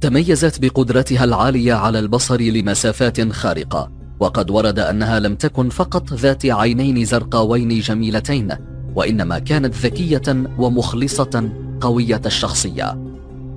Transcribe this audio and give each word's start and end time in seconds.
تميزت 0.00 0.60
بقدرتها 0.60 1.24
العالية 1.24 1.74
على 1.74 1.98
البصر 1.98 2.40
لمسافات 2.40 3.32
خارقة 3.32 3.90
وقد 4.20 4.50
ورد 4.50 4.78
أنها 4.78 5.20
لم 5.20 5.34
تكن 5.34 5.68
فقط 5.68 6.12
ذات 6.12 6.46
عينين 6.46 7.04
زرقاوين 7.04 7.80
جميلتين 7.80 8.48
وإنما 8.94 9.38
كانت 9.38 9.74
ذكية 9.74 10.22
ومخلصة 10.58 11.50
قوية 11.80 12.20
الشخصية. 12.26 13.08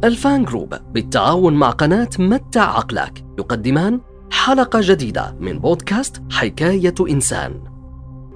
الفان 0.04 0.46
جروب 0.46 0.76
بالتعاون 0.94 1.54
مع 1.54 1.70
قناة 1.70 2.10
متع 2.20 2.78
عقلك 2.78 3.24
يقدمان 3.40 4.02
حلقة 4.32 4.80
جديدة 4.84 5.36
من 5.40 5.60
بودكاست 5.60 6.22
حكاية 6.32 6.96
إنسان. 7.10 7.64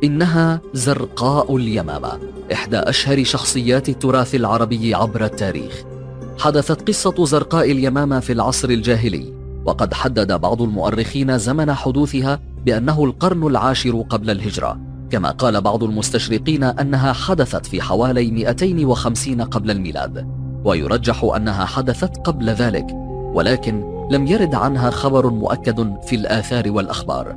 إنها 0.04 0.62
زرقاء 0.74 1.56
اليمامة 1.56 2.20
إحدى 2.54 2.78
أشهر 2.78 3.24
شخصيات 3.24 3.90
التراث 3.90 4.36
العربي 4.36 4.96
عبر 4.96 5.26
التاريخ. 5.26 5.95
حدثت 6.46 6.88
قصة 6.88 7.26
زرقاء 7.26 7.72
اليمامة 7.72 8.20
في 8.20 8.34
العصر 8.34 8.70
الجاهلي 8.70 9.34
وقد 9.66 9.94
حدد 9.94 10.32
بعض 10.32 10.62
المؤرخين 10.62 11.38
زمن 11.38 11.74
حدوثها 11.74 12.40
بأنه 12.66 13.04
القرن 13.04 13.48
العاشر 13.48 14.02
قبل 14.10 14.30
الهجرة 14.30 14.80
كما 15.10 15.32
قال 15.32 15.62
بعض 15.62 15.84
المستشرقين 15.84 16.64
أنها 16.64 17.14
حدثت 17.14 17.66
في 17.66 17.82
حوالي 17.82 18.32
250 18.32 19.42
قبل 19.42 19.72
الميلاد 19.72 20.28
ويرجح 20.66 21.24
أنها 21.36 21.66
حدثت 21.66 22.18
قبل 22.18 22.50
ذلك 22.50 22.88
ولكن 23.34 24.08
لم 24.12 24.28
يرد 24.28 24.56
عنها 24.56 24.90
خبر 24.90 25.30
مؤكد 25.30 25.96
في 26.08 26.16
الآثار 26.16 26.72
والأخبار. 26.72 27.36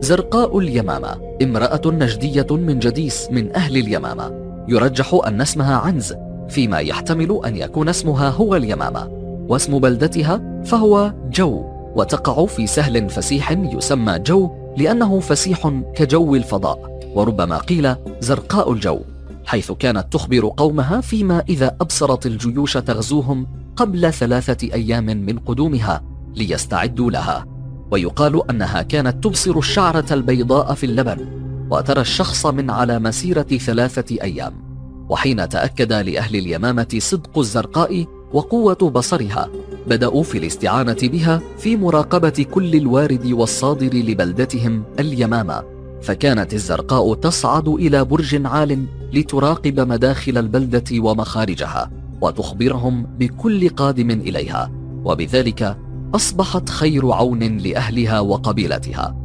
زرقاء 0.00 0.58
اليمامة 0.58 1.16
امرأة 1.42 1.82
نجدية 1.86 2.46
من 2.50 2.78
جديس 2.78 3.28
من 3.30 3.56
أهل 3.56 3.76
اليمامة 3.76 4.32
يرجح 4.68 5.20
أن 5.26 5.40
اسمها 5.40 5.76
عنز 5.76 6.14
فيما 6.48 6.78
يحتمل 6.78 7.40
أن 7.46 7.56
يكون 7.56 7.88
اسمها 7.88 8.28
هو 8.28 8.56
اليمامة 8.56 9.08
واسم 9.48 9.78
بلدتها 9.78 10.62
فهو 10.64 11.12
جو 11.32 11.64
وتقع 11.96 12.46
في 12.46 12.66
سهل 12.66 13.10
فسيح 13.10 13.50
يسمى 13.50 14.18
جو 14.18 14.50
لأنه 14.76 15.20
فسيح 15.20 15.82
كجو 15.94 16.34
الفضاء 16.34 17.00
وربما 17.14 17.58
قيل 17.58 17.94
زرقاء 18.20 18.72
الجو 18.72 19.00
حيث 19.46 19.72
كانت 19.72 20.12
تخبر 20.12 20.52
قومها 20.56 21.00
فيما 21.00 21.44
إذا 21.48 21.76
أبصرت 21.80 22.26
الجيوش 22.26 22.72
تغزوهم 22.72 23.46
قبل 23.76 24.12
ثلاثة 24.12 24.74
أيام 24.74 25.04
من 25.04 25.38
قدومها 25.38 26.02
ليستعدوا 26.34 27.10
لها. 27.10 27.46
ويقال 27.90 28.50
أنها 28.50 28.82
كانت 28.82 29.24
تبصر 29.24 29.58
الشعرة 29.58 30.04
البيضاء 30.10 30.74
في 30.74 30.86
اللبن 30.86 31.26
وترى 31.70 32.00
الشخص 32.00 32.46
من 32.46 32.70
على 32.70 32.98
مسيرة 32.98 33.42
ثلاثة 33.42 34.16
أيام. 34.22 34.65
وحين 35.08 35.48
تأكد 35.48 35.92
لأهل 35.92 36.36
اليمامة 36.36 36.96
صدق 36.98 37.38
الزرقاء 37.38 38.06
وقوة 38.32 38.90
بصرها 38.94 39.48
بدأوا 39.86 40.22
في 40.22 40.38
الاستعانة 40.38 40.96
بها 41.02 41.40
في 41.58 41.76
مراقبة 41.76 42.46
كل 42.50 42.74
الوارد 42.74 43.26
والصادر 43.26 43.94
لبلدتهم 43.94 44.82
اليمامة. 44.98 45.62
فكانت 46.02 46.54
الزرقاء 46.54 47.14
تصعد 47.14 47.68
إلى 47.68 48.04
برج 48.04 48.46
عال 48.46 48.84
لتراقب 49.12 49.80
مداخل 49.80 50.38
البلدة 50.38 50.84
ومخارجها 50.98 51.90
وتخبرهم 52.20 53.06
بكل 53.18 53.68
قادم 53.68 54.10
إليها. 54.10 54.70
وبذلك 55.04 55.76
أصبحت 56.14 56.68
خير 56.68 57.12
عون 57.12 57.58
لأهلها 57.58 58.20
وقبيلتها. 58.20 59.16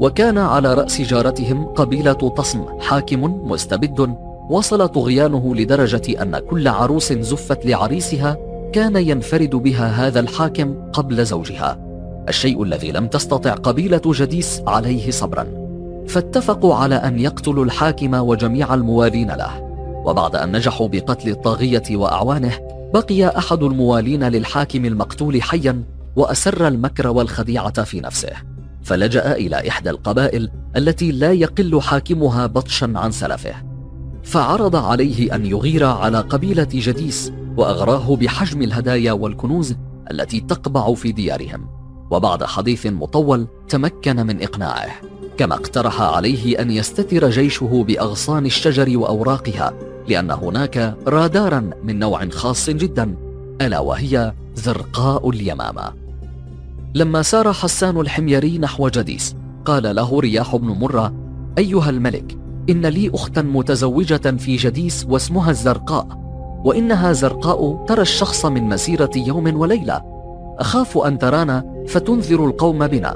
وكان 0.00 0.38
على 0.38 0.74
رأس 0.74 1.00
جارتهم 1.00 1.64
قبيلة 1.64 2.12
تصم 2.12 2.64
حاكم 2.80 3.24
مستبد 3.24 4.16
وصل 4.52 4.88
طغيانه 4.88 5.54
لدرجة 5.54 6.22
أن 6.22 6.38
كل 6.38 6.68
عروس 6.68 7.12
زفت 7.12 7.66
لعريسها 7.66 8.36
كان 8.72 8.96
ينفرد 8.96 9.50
بها 9.50 10.06
هذا 10.06 10.20
الحاكم 10.20 10.74
قبل 10.92 11.24
زوجها. 11.24 11.78
الشيء 12.28 12.62
الذي 12.62 12.92
لم 12.92 13.06
تستطع 13.06 13.54
قبيلة 13.54 14.00
جديس 14.06 14.62
عليه 14.66 15.10
صبرا. 15.10 15.46
فاتفقوا 16.08 16.74
على 16.74 16.94
أن 16.94 17.18
يقتلوا 17.18 17.64
الحاكم 17.64 18.14
وجميع 18.14 18.74
الموالين 18.74 19.30
له. 19.30 19.62
وبعد 20.04 20.36
أن 20.36 20.56
نجحوا 20.56 20.88
بقتل 20.88 21.28
الطاغية 21.28 21.96
وأعوانه 21.96 22.52
بقي 22.94 23.38
أحد 23.38 23.62
الموالين 23.62 24.24
للحاكم 24.24 24.84
المقتول 24.84 25.42
حيا 25.42 25.82
وأسر 26.16 26.68
المكر 26.68 27.08
والخديعة 27.08 27.82
في 27.82 28.00
نفسه. 28.00 28.32
فلجأ 28.82 29.32
إلى 29.32 29.68
إحدى 29.68 29.90
القبائل 29.90 30.50
التي 30.76 31.12
لا 31.12 31.32
يقل 31.32 31.80
حاكمها 31.80 32.46
بطشا 32.46 32.92
عن 32.96 33.10
سلفه. 33.10 33.71
فعرض 34.22 34.76
عليه 34.76 35.34
أن 35.34 35.46
يغير 35.46 35.84
على 35.84 36.18
قبيلة 36.18 36.68
جديس 36.72 37.32
وأغراه 37.56 38.16
بحجم 38.16 38.62
الهدايا 38.62 39.12
والكنوز 39.12 39.74
التي 40.10 40.40
تقبع 40.40 40.94
في 40.94 41.12
ديارهم. 41.12 41.68
وبعد 42.10 42.44
حديث 42.44 42.86
مطول 42.86 43.46
تمكن 43.68 44.26
من 44.26 44.42
إقناعه 44.42 44.90
كما 45.36 45.54
اقترح 45.54 46.00
عليه 46.00 46.62
أن 46.62 46.70
يستتر 46.70 47.30
جيشه 47.30 47.84
بأغصان 47.88 48.46
الشجر 48.46 48.98
وأوراقها 48.98 49.72
لأن 50.08 50.30
هناك 50.30 50.96
رادارا 51.06 51.70
من 51.84 51.98
نوع 51.98 52.28
خاص 52.28 52.70
جدا 52.70 53.16
ألا 53.60 53.78
وهي 53.78 54.32
زرقاء 54.54 55.30
اليمامة. 55.30 55.92
لما 56.94 57.22
سار 57.22 57.52
حسان 57.52 58.00
الحميري 58.00 58.58
نحو 58.58 58.88
جديس 58.88 59.36
قال 59.64 59.96
له 59.96 60.20
رياح 60.20 60.56
بن 60.56 60.66
مرة 60.66 61.14
أيها 61.58 61.90
الملك 61.90 62.41
إن 62.70 62.86
لي 62.86 63.10
أختا 63.14 63.42
متزوجة 63.42 64.36
في 64.36 64.56
جديس 64.56 65.06
واسمها 65.08 65.50
الزرقاء 65.50 66.06
وإنها 66.64 67.12
زرقاء 67.12 67.84
ترى 67.88 68.02
الشخص 68.02 68.46
من 68.46 68.62
مسيرة 68.62 69.10
يوم 69.16 69.60
وليلة. 69.60 70.02
أخاف 70.58 70.98
أن 70.98 71.18
ترانا 71.18 71.84
فتنذر 71.88 72.46
القوم 72.46 72.86
بنا. 72.86 73.14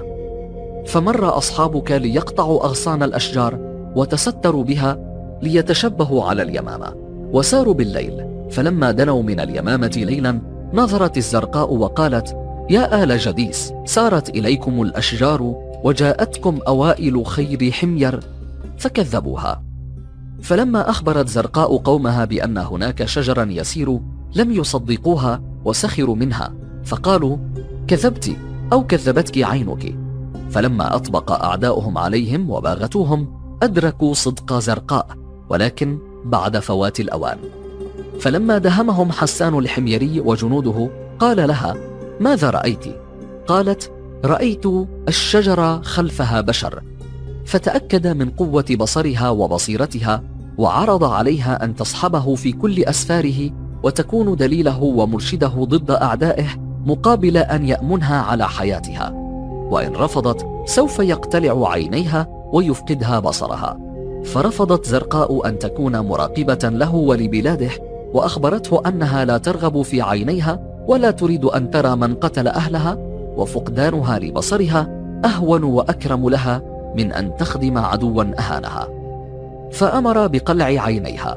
فمر 0.87 1.37
أصحابك 1.39 1.93
ليقطعوا 1.93 2.65
أغصان 2.65 3.03
الأشجار 3.03 3.59
وتستروا 3.97 4.65
بها 4.65 4.99
ليتشبهوا 5.43 6.25
على 6.25 6.43
اليمامة. 6.43 7.07
وساروا 7.33 7.75
بالليل 7.75 8.27
فلما 8.51 8.91
دنوا 8.91 9.23
من 9.23 9.41
اليمامة 9.41 9.93
ليلا 9.97 10.41
نظرت 10.73 11.17
الزرقاء 11.17 11.75
وقالت 11.75 12.37
يا 12.71 13.05
آل 13.05 13.19
جديس 13.19 13.73
سارت 13.84 14.28
إليكم 14.28 14.83
الأشجار 14.83 15.55
وجاءتكم 15.84 16.59
أوائل 16.69 17.27
خير 17.27 17.71
حمير 17.71 18.21
فكذبوها. 18.78 19.62
فلما 20.42 20.91
أخبرت 20.91 21.28
زرقاء 21.28 21.76
قومها 21.76 22.25
بأن 22.25 22.59
هناك 22.59 23.04
شجرا 23.04 23.44
يسير 23.50 24.00
لم 24.34 24.53
يصدقوها 24.53 25.42
وسخروا 25.64 26.16
منها 26.16 26.54
فقالوا 26.84 27.36
كذبت 27.88 28.36
أو 28.72 28.86
كذبتك 28.86 29.38
عينك. 29.38 29.94
فلما 30.50 30.97
أطبق 30.97 31.32
أعداؤهم 31.32 31.98
عليهم 31.98 32.50
وباغتوهم 32.50 33.28
أدركوا 33.62 34.15
صدق 34.15 34.59
زرقاء 34.59 35.06
ولكن 35.48 35.98
بعد 36.25 36.59
فوات 36.59 37.00
الأوان. 37.00 37.38
فلما 38.20 38.59
دهمهم 38.59 39.12
حسان 39.12 39.59
الحميري 39.59 40.20
وجنوده 40.20 40.91
قال 41.19 41.48
لها 41.48 41.76
ماذا 42.20 42.50
رأيت؟ 42.50 42.84
قالت 43.47 43.92
رأيت 44.25 44.66
الشجرة 45.09 45.82
خلفها 45.82 46.41
بشر. 46.41 46.82
فتأكد 47.47 48.07
من 48.07 48.31
قوة 48.31 48.65
بصرها 48.79 49.31
وبصيرتها 49.31 50.23
وعرض 50.59 51.05
عليها 51.05 51.65
أن 51.65 51.75
تصحبه 51.75 52.34
في 52.34 52.53
كل 52.53 52.84
أسفاره 52.84 53.51
وتكون 53.83 54.37
دليله 54.37 54.83
ومرشده 54.83 55.49
ضد 55.49 55.91
أعدائه 55.91 56.47
مقابل 56.87 57.37
أن 57.37 57.69
يأمنها 57.69 58.23
على 58.23 58.49
حياتها. 58.49 59.11
وإن 59.71 59.93
رفضت 59.93 60.47
سوف 60.67 60.99
يقتلع 60.99 61.71
عينيها 61.71 62.27
ويفقدها 62.53 63.19
بصرها. 63.19 63.78
فرفضت 64.25 64.87
زرقاء 64.87 65.49
أن 65.49 65.59
تكون 65.59 65.99
مراقبة 65.99 66.59
له 66.63 66.95
ولبلاده 66.95 67.71
وأخبرته 68.15 68.83
أنها 68.89 69.25
لا 69.25 69.39
ترغب 69.39 69.83
في 69.83 70.03
عينيها 70.03 70.61
ولا 70.89 71.11
تريد 71.11 71.45
أن 71.45 71.71
ترى 71.71 71.97
من 71.97 72.15
قتل 72.15 72.49
أهلها 72.49 72.99
وفقدانها 73.37 74.19
لبصرها 74.19 74.89
أهون 75.25 75.65
وأكرم 75.65 76.28
لها 76.28 76.63
من 76.97 77.13
أن 77.13 77.37
تخدم 77.37 77.78
عدوا 77.78 78.25
أهانها. 78.39 78.89
فأمر 79.72 80.27
بقلع 80.27 80.65
عينيها. 80.65 81.37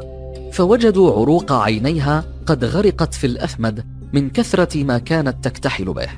فوجدوا 0.52 1.12
عروق 1.12 1.52
عينيها 1.52 2.24
قد 2.46 2.66
غرقت 2.66 3.14
في 3.14 3.28
الأثمد 3.28 3.86
من 4.14 4.30
كثرة 4.30 4.84
ما 4.84 4.98
كانت 4.98 5.44
تكتحل 5.44 5.94
به. 5.94 6.10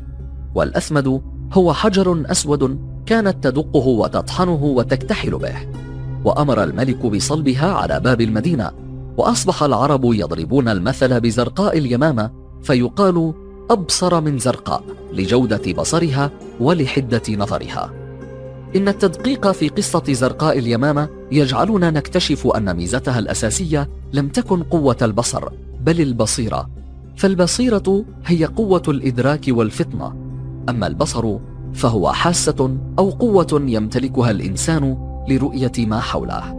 والأثمد 0.56 1.22
هو 1.54 1.74
حجر 1.74 2.24
أسود 2.32 2.80
كانت 3.06 3.44
تدقه 3.44 3.88
وتطحنه 3.88 4.64
وتكتحل 4.64 5.38
به. 5.38 5.56
وأمر 6.26 6.64
الملك 6.64 7.06
بصلبها 7.06 7.74
على 7.74 8.00
باب 8.00 8.22
المدينة. 8.22 8.72
وأصبح 9.18 9.64
العرب 9.64 10.06
يضربون 10.06 10.70
المثل 10.70 11.22
بزرقاء 11.22 11.78
اليمامة. 11.78 12.32
فيقال 12.64 13.34
أبصر 13.70 14.22
من 14.22 14.38
زرقاء 14.38 14.84
لجودة 15.14 15.74
بصرها 15.74 16.32
ولحدة 16.60 17.22
نظرها. 17.30 18.01
إن 18.76 18.88
التدقيق 18.88 19.52
في 19.52 19.68
قصة 19.68 20.04
زرقاء 20.10 20.60
اليمامة 20.60 21.10
يجعلنا 21.32 21.92
نكتشف 21.92 22.48
أن 22.48 22.76
ميزتها 22.76 23.20
الأساسية 23.20 23.90
لم 24.14 24.28
تكن 24.28 24.64
قوة 24.64 24.98
البصر 25.02 25.50
بل 25.82 26.02
البصيرة. 26.02 26.70
فالبصيرة 27.16 28.06
هي 28.26 28.46
قوة 28.46 28.84
الإدراك 28.88 29.46
والفطنة. 29.48 30.14
أما 30.70 30.88
البصر 30.88 31.38
فهو 31.74 32.12
حاسة 32.12 32.78
أو 33.00 33.10
قوة 33.10 33.62
يمتلكها 33.66 34.32
الإنسان 34.32 34.98
لرؤية 35.28 35.72
ما 35.78 36.00
حوله 36.00 36.54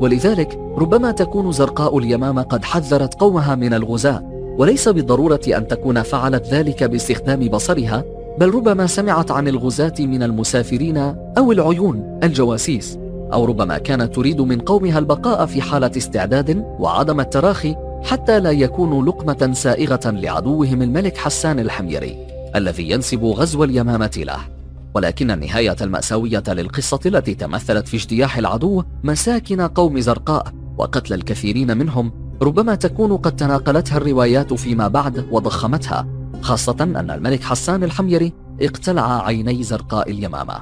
ولذلك 0.00 0.58
ربما 0.76 1.10
تكون 1.10 1.52
زرقاء 1.52 1.98
اليمامة 1.98 2.42
قد 2.42 2.64
حذرت 2.64 3.14
قومها 3.14 3.54
من 3.54 3.74
الغزاة 3.74 4.22
وليس 4.58 4.88
بالضرورة 4.88 5.40
أن 5.48 5.68
تكون 5.68 6.02
فعلت 6.02 6.46
ذلك 6.46 6.84
باستخدام 6.84 7.48
بصرها 7.48 8.04
بل 8.38 8.54
ربما 8.54 8.86
سمعت 8.86 9.30
عن 9.30 9.48
الغزاة 9.48 9.94
من 10.00 10.22
المسافرين 10.22 10.96
أو 11.38 11.52
العيون 11.52 12.20
الجواسيس 12.22 12.98
أو 13.32 13.44
ربما 13.44 13.78
كانت 13.78 14.14
تريد 14.14 14.40
من 14.40 14.60
قومها 14.60 14.98
البقاء 14.98 15.46
في 15.46 15.62
حالة 15.62 15.90
استعداد 15.96 16.64
وعدم 16.78 17.20
التراخي 17.20 17.76
حتى 18.02 18.40
لا 18.40 18.50
يكونوا 18.50 19.02
لقمة 19.02 19.52
سائغة 19.52 20.10
لعدوهم 20.10 20.82
الملك 20.82 21.16
حسان 21.16 21.58
الحميري 21.60 22.16
الذي 22.56 22.90
ينسب 22.90 23.24
غزو 23.24 23.64
اليمامة 23.64 24.10
له. 24.16 24.38
ولكن 24.94 25.30
النهاية 25.30 25.76
المأساوية 25.80 26.42
للقصة 26.48 27.00
التي 27.06 27.34
تمثلت 27.34 27.88
في 27.88 27.96
اجتياح 27.96 28.38
العدو 28.38 28.82
مساكن 29.04 29.60
قوم 29.60 30.00
زرقاء 30.00 30.52
وقتل 30.78 31.14
الكثيرين 31.14 31.76
منهم 31.76 32.12
ربما 32.42 32.74
تكون 32.74 33.16
قد 33.16 33.36
تناقلتها 33.36 33.96
الروايات 33.96 34.54
فيما 34.54 34.88
بعد 34.88 35.26
وضخمتها. 35.30 36.21
خاصة 36.42 36.76
أن 36.80 37.10
الملك 37.10 37.42
حسان 37.42 37.84
الحميري 37.84 38.32
اقتلع 38.60 39.26
عيني 39.26 39.62
زرقاء 39.62 40.10
اليمامة. 40.10 40.54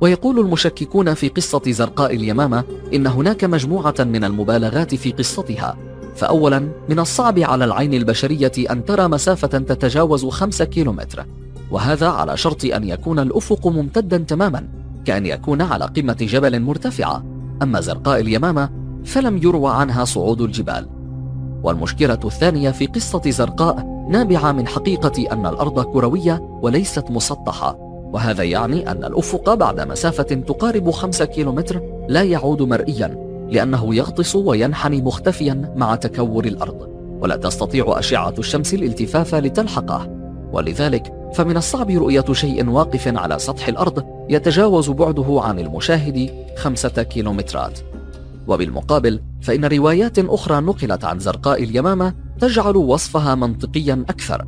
ويقول 0.00 0.38
المشككون 0.38 1.14
في 1.14 1.28
قصة 1.28 1.62
زرقاء 1.66 2.14
اليمامة 2.14 2.64
إن 2.94 3.06
هناك 3.06 3.44
مجموعة 3.44 3.94
من 3.98 4.24
المبالغات 4.24 4.94
في 4.94 5.12
قصتها. 5.12 5.76
فأولا 6.16 6.68
من 6.88 6.98
الصعب 6.98 7.38
على 7.38 7.64
العين 7.64 7.94
البشرية 7.94 8.52
أن 8.70 8.84
ترى 8.84 9.08
مسافة 9.08 9.48
تتجاوز 9.48 10.26
خمسة 10.26 10.64
كيلومتر. 10.64 11.26
وهذا 11.70 12.08
على 12.08 12.36
شرط 12.36 12.64
أن 12.64 12.84
يكون 12.84 13.18
الأفق 13.18 13.66
ممتدا 13.66 14.18
تماما 14.18 14.68
كأن 15.04 15.26
يكون 15.26 15.62
على 15.62 15.84
قمة 15.84 16.16
جبل 16.20 16.60
مرتفعة. 16.60 17.24
أما 17.62 17.80
زرقاء 17.80 18.20
اليمامة 18.20 18.70
فلم 19.04 19.36
يروى 19.36 19.72
عنها 19.72 20.04
صعود 20.04 20.40
الجبال. 20.40 20.88
والمشكلة 21.62 22.20
الثانية 22.24 22.70
في 22.70 22.86
قصة 22.86 23.30
زرقاء 23.30 23.97
نابعة 24.08 24.52
من 24.52 24.66
حقيقة 24.66 25.32
أن 25.32 25.46
الأرض 25.46 25.84
كروية 25.84 26.58
وليست 26.62 27.10
مسطحة 27.10 27.76
وهذا 28.12 28.42
يعني 28.42 28.90
أن 28.90 29.04
الأفق 29.04 29.54
بعد 29.54 29.80
مسافة 29.80 30.22
تقارب 30.22 30.90
خمسة 30.90 31.24
كيلومتر 31.24 31.82
لا 32.08 32.22
يعود 32.22 32.62
مرئيا 32.62 33.28
لأنه 33.50 33.94
يغطس 33.94 34.36
وينحني 34.36 35.02
مختفيا 35.02 35.72
مع 35.76 35.94
تكور 35.94 36.44
الأرض. 36.44 36.88
ولا 37.20 37.36
تستطيع 37.36 37.98
أشعة 37.98 38.34
الشمس 38.38 38.74
الالتفاف 38.74 39.34
لتلحقه. 39.34 40.08
ولذلك 40.52 41.12
فمن 41.34 41.56
الصعب 41.56 41.90
رؤية 41.90 42.24
شيء 42.32 42.68
واقف 42.68 43.08
على 43.16 43.38
سطح 43.38 43.68
الأرض 43.68 44.04
يتجاوز 44.28 44.90
بعده 44.90 45.40
عن 45.44 45.58
المشاهد 45.58 46.30
خمسة 46.56 47.02
كيلومترات. 47.02 47.78
وبالمقابل 48.48 49.20
فإن 49.42 49.64
روايات 49.64 50.18
أخرى 50.18 50.60
نقلت 50.60 51.04
عن 51.04 51.18
زرقاء 51.18 51.62
اليمامة 51.62 52.14
تجعل 52.40 52.76
وصفها 52.76 53.34
منطقيا 53.34 54.04
أكثر 54.08 54.44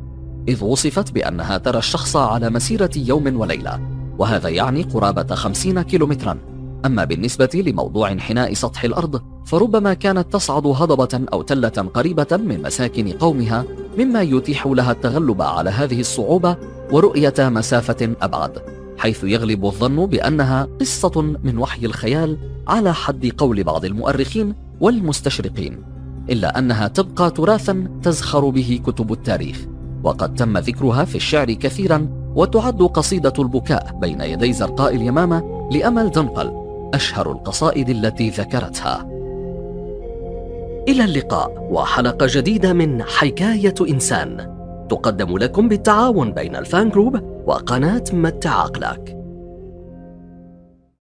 إذ 0.47 0.63
وصفت 0.63 1.11
بأنها 1.11 1.57
ترى 1.57 1.77
الشخص 1.77 2.15
على 2.15 2.49
مسيرة 2.49 2.89
يوم 2.95 3.39
وليلة 3.39 3.79
وهذا 4.17 4.49
يعني 4.49 4.83
قرابة 4.83 5.35
خمسين 5.35 5.81
كيلومترا. 5.81 6.37
أما 6.85 7.03
بالنسبة 7.03 7.63
لموضوع 7.67 8.11
انحناء 8.11 8.53
سطح 8.53 8.83
الأرض 8.83 9.21
فربما 9.45 9.93
كانت 9.93 10.33
تصعد 10.33 10.67
هضبة 10.67 11.25
أو 11.33 11.41
تلة 11.41 11.89
قريبة 11.93 12.27
من 12.31 12.61
مساكن 12.61 13.11
قومها 13.11 13.65
مما 13.97 14.21
يتيح 14.21 14.67
لها 14.67 14.91
التغلب 14.91 15.41
على 15.41 15.69
هذه 15.69 15.99
الصعوبة 15.99 16.57
ورؤية 16.91 17.33
مسافة 17.39 18.15
أبعد 18.21 18.51
حيث 18.97 19.23
يغلب 19.23 19.65
الظن 19.65 20.05
بأنها 20.05 20.67
قصة 20.79 21.21
من 21.43 21.57
وحي 21.57 21.85
الخيال 21.85 22.37
على 22.67 22.93
حد 22.93 23.31
قول 23.37 23.63
بعض 23.63 23.85
المؤرخين 23.85 24.55
والمستشرقين. 24.81 25.90
إلا 26.29 26.59
أنها 26.59 26.87
تبقى 26.87 27.31
تراثا 27.31 27.87
تزخر 28.03 28.49
به 28.49 28.79
كتب 28.85 29.11
التاريخ. 29.11 29.65
وقد 30.03 30.35
تم 30.35 30.57
ذكرها 30.57 31.05
في 31.05 31.15
الشعر 31.15 31.53
كثيرا 31.53 32.07
وتعد 32.35 32.81
قصيدة 32.81 33.33
البكاء 33.39 33.97
بين 34.01 34.21
يدي 34.21 34.53
زرقاء 34.53 34.95
اليمامة 34.95 35.69
لأمل 35.71 36.11
دنقل 36.11 36.51
أشهر 36.93 37.31
القصائد 37.31 37.89
التي 37.89 38.29
ذكرتها. 38.29 39.07
إلى 40.87 41.03
اللقاء 41.03 41.67
وحلقة 41.71 42.27
جديدة 42.29 42.73
من 42.73 43.03
حكاية 43.03 43.75
إنسان. 43.89 44.57
تقدم 44.89 45.37
لكم 45.37 45.67
بالتعاون 45.67 46.31
بين 46.31 46.55
الفان 46.55 46.89
جروب 46.89 47.43
وقناة 47.45 48.03
متع 48.13 48.49
عقلك 48.49 49.20